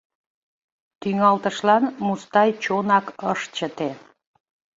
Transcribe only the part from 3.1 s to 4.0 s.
ыш чыте.